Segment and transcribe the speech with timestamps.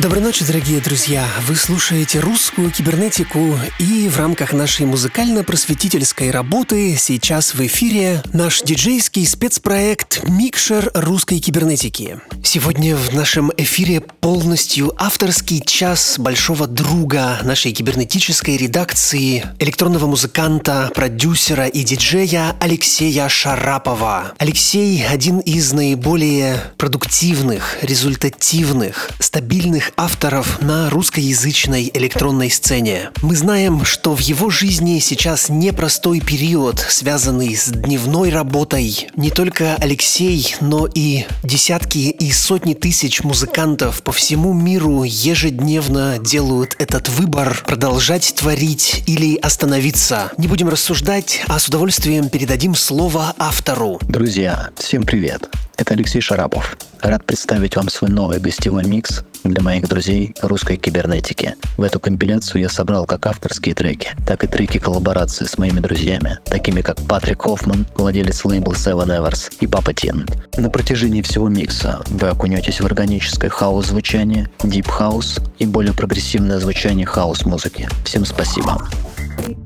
[0.00, 1.26] Доброй ночи, дорогие друзья!
[1.46, 9.26] Вы слушаете русскую кибернетику, и в рамках нашей музыкально-просветительской работы сейчас в эфире наш диджейский
[9.26, 12.18] спецпроект «Микшер русской кибернетики».
[12.42, 21.66] Сегодня в нашем эфире полностью авторский час большого друга нашей кибернетической редакции, электронного музыканта, продюсера
[21.66, 24.32] и диджея Алексея Шарапова.
[24.38, 33.10] Алексей– один из наиболее продуктивных, результативных, стабильных авторов на русскоязычной электронной сцене.
[33.22, 39.08] Мы знаем, что в его жизни сейчас непростой период, связанный с дневной работой.
[39.16, 46.76] Не только Алексей, но и десятки и сотни тысяч музыкантов по всему миру ежедневно делают
[46.78, 50.32] этот выбор продолжать творить или остановиться.
[50.36, 53.98] Не будем рассуждать, а с удовольствием передадим слово автору.
[54.02, 55.48] Друзья, всем привет!
[55.76, 56.76] Это Алексей Шарапов.
[57.00, 61.54] Рад представить вам свой новый гостевой микс для моих друзей русской кибернетики.
[61.76, 66.38] В эту компиляцию я собрал как авторские треки, так и треки коллаборации с моими друзьями,
[66.44, 70.26] такими как Патрик Хоффман, владелец лейбла Seven Evers, и Папа Тин.
[70.56, 77.88] На протяжении всего микса вы окунетесь в органическое хаус-звучание, дип-хаус и более прогрессивное звучание хаус-музыки.
[78.04, 78.88] Всем спасибо.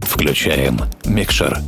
[0.03, 1.61] Включаем микшер.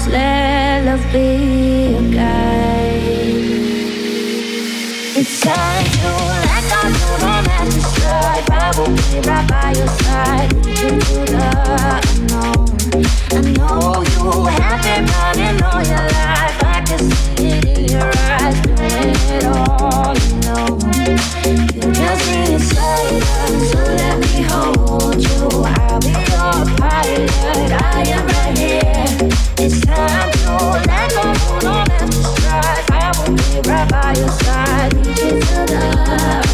[0.00, 3.02] just let love be your guide.
[5.16, 6.08] It's time to
[6.46, 6.80] let go.
[8.52, 10.50] I will be right by your side.
[10.50, 11.40] The
[12.08, 12.68] unknown.
[13.32, 16.58] I know you have been running all your life.
[16.64, 20.80] I can see it in your eyes, doing it all alone.
[21.74, 22.24] You just
[22.70, 25.44] so let me hold you.
[25.64, 27.72] I'll be your pilot.
[27.72, 28.89] I am right here.
[29.60, 29.68] Right
[33.90, 36.49] by your side, reaching to the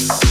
[0.00, 0.29] Peace.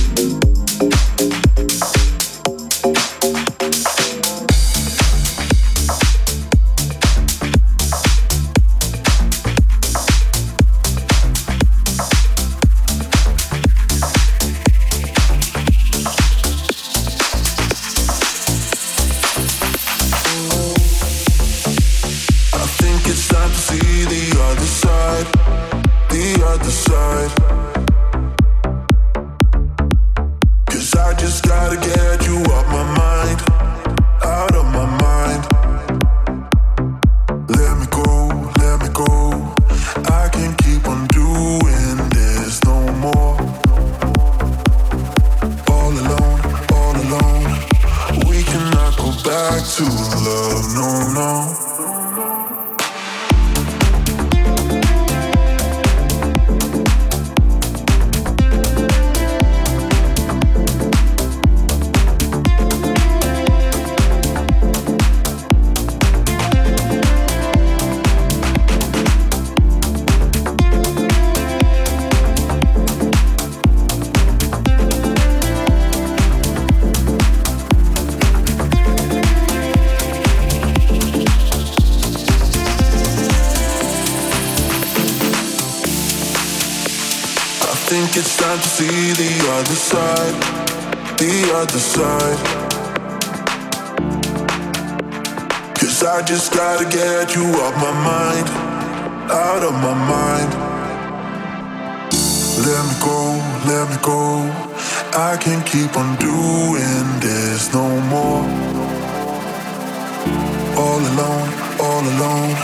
[91.59, 92.39] other side.
[95.75, 98.47] Cause I just gotta get you off my mind,
[99.29, 100.51] out of my mind.
[102.65, 103.19] Let me go,
[103.67, 104.23] let me go.
[105.19, 108.45] I can't keep on doing this no more.
[110.79, 111.49] All alone,
[111.83, 112.55] all alone.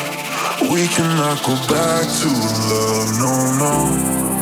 [0.71, 2.29] We cannot go back to
[2.71, 4.34] love, no, no.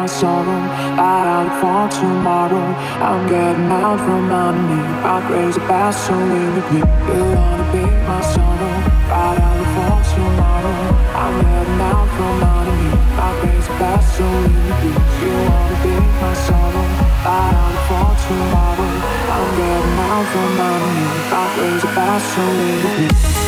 [0.00, 0.60] My sorrow.
[0.96, 2.66] Right out for tomorrow.
[3.04, 4.80] I'm getting out from under me.
[5.04, 7.16] My crazy past, so leave me please.
[7.16, 8.74] You wanna be my sorrow.
[9.12, 10.78] Right out for tomorrow.
[11.22, 12.90] I'm getting out from under me.
[13.18, 15.12] My crazy past, so leave me please.
[15.20, 16.86] You wanna be my sorrow.
[17.26, 18.92] Right out for tomorrow.
[19.34, 21.06] I'm getting out from under me.
[21.32, 23.39] My crazy past, so leave me please.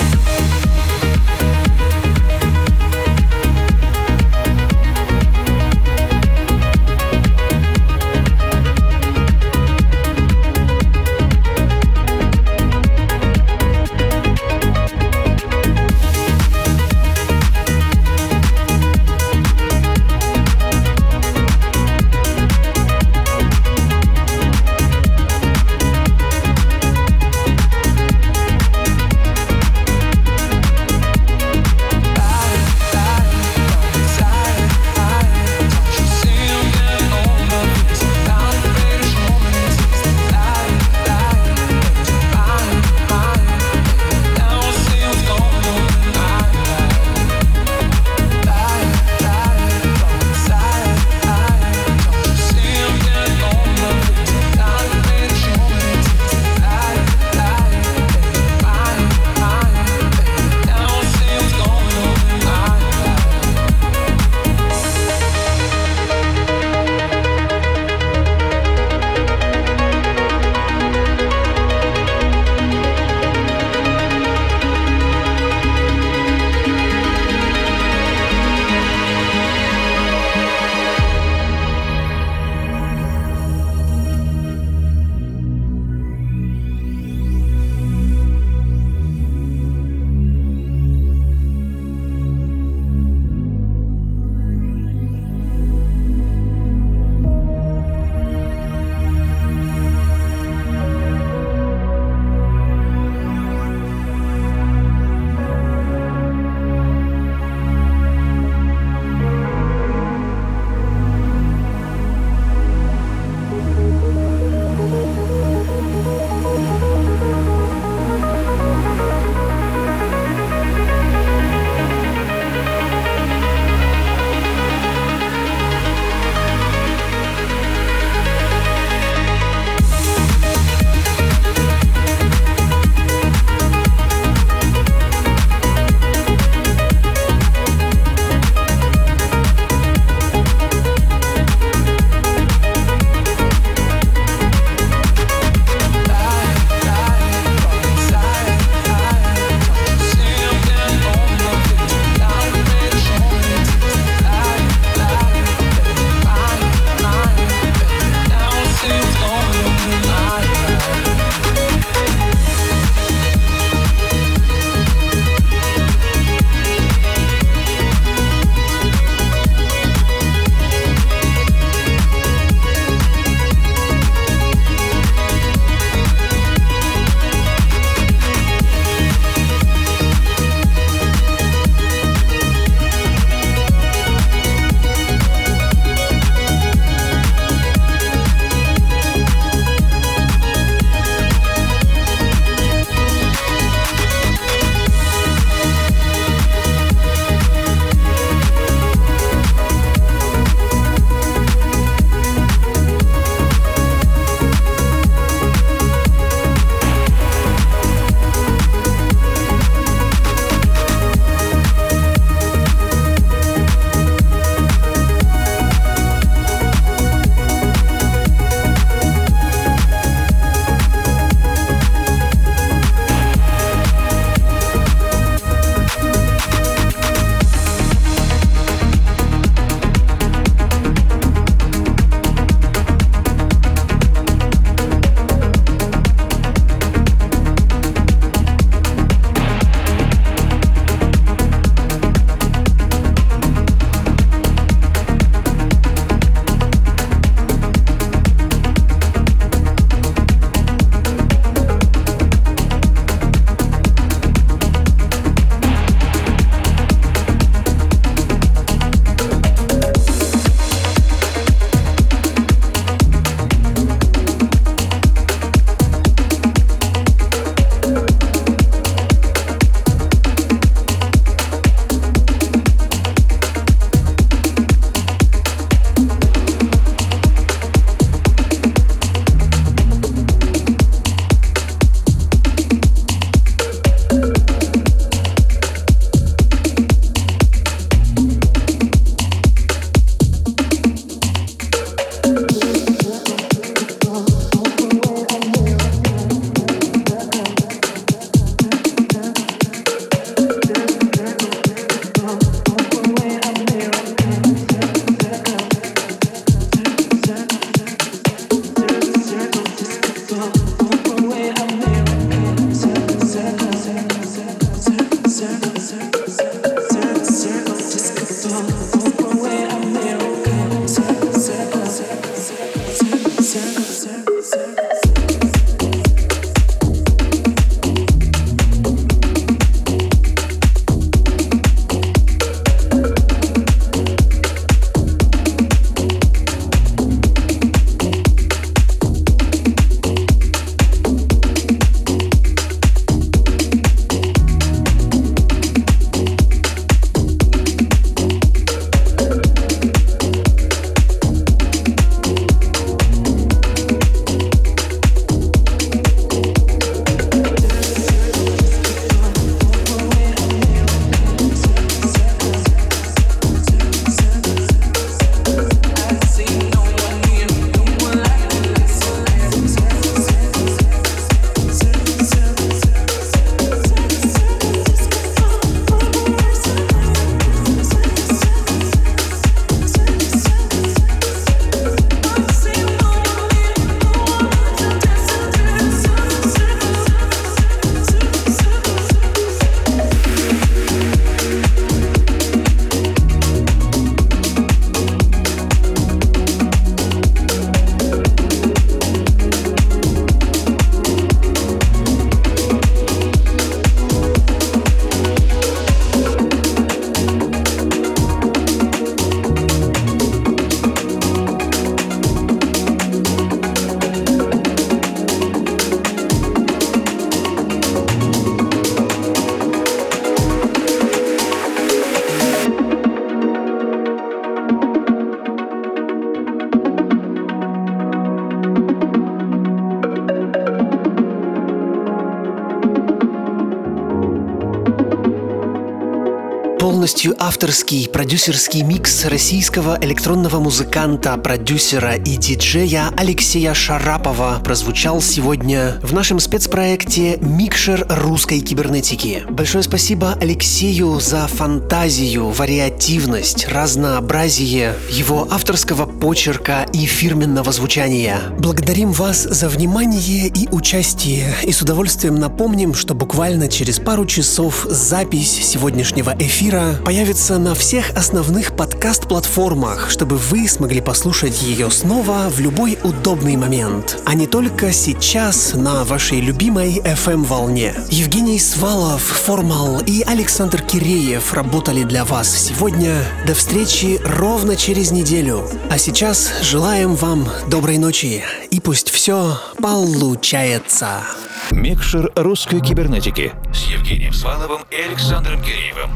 [437.13, 446.15] Полностью авторский продюсерский микс российского электронного музыканта, продюсера и диджея Алексея Шарапова прозвучал сегодня в
[446.15, 449.43] нашем спецпроекте «Микшер русской кибернетики».
[449.51, 458.41] Большое спасибо Алексею за фантазию, вариативность, разнообразие его авторского почерка и фирменного звучания.
[458.59, 464.87] Благодарим вас за внимание и участие, и с удовольствием напомним, что буквально через пару часов
[464.89, 472.61] запись сегодняшнего эфира появится на всех основных подкаст-платформах, чтобы вы смогли послушать ее снова в
[472.61, 477.95] любой удобный момент, а не только сейчас на вашей любимой FM-волне.
[478.11, 483.25] Евгений Свалов, Формал и Александр Киреев работали для вас сегодня.
[483.47, 485.69] До встречи ровно через неделю.
[485.91, 491.23] А сейчас желаем вам доброй ночи и пусть все получается.
[491.71, 496.11] Микшер русской кибернетики с Евгением Сваловым и Александром Киреевым.